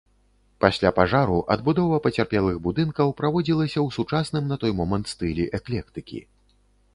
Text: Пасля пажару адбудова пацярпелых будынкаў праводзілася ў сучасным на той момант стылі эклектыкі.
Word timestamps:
Пасля 0.63 0.91
пажару 0.99 1.35
адбудова 1.55 1.99
пацярпелых 2.05 2.57
будынкаў 2.65 3.13
праводзілася 3.19 3.79
ў 3.87 3.97
сучасным 3.99 4.49
на 4.53 4.59
той 4.65 4.71
момант 4.81 5.05
стылі 5.13 5.47
эклектыкі. 5.61 6.19